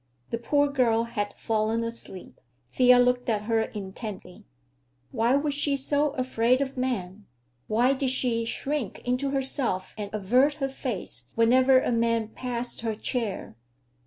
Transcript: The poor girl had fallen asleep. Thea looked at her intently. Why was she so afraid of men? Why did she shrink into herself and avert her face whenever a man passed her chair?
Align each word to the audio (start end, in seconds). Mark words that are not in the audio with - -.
The 0.31 0.39
poor 0.39 0.67
girl 0.67 1.03
had 1.03 1.35
fallen 1.37 1.83
asleep. 1.83 2.41
Thea 2.71 2.97
looked 2.97 3.29
at 3.29 3.43
her 3.43 3.61
intently. 3.61 4.45
Why 5.11 5.35
was 5.35 5.53
she 5.53 5.77
so 5.77 6.09
afraid 6.15 6.59
of 6.59 6.75
men? 6.75 7.27
Why 7.67 7.93
did 7.93 8.09
she 8.09 8.43
shrink 8.45 9.03
into 9.05 9.29
herself 9.29 9.93
and 9.99 10.11
avert 10.11 10.55
her 10.55 10.69
face 10.69 11.25
whenever 11.35 11.79
a 11.79 11.91
man 11.91 12.29
passed 12.29 12.81
her 12.81 12.95
chair? 12.95 13.55